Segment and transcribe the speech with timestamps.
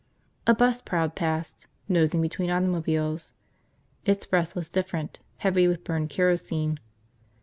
[0.47, 3.33] A bus prowled past, nosing between automobiles.
[4.03, 6.79] Its breath was different, heavy with burned kerosene.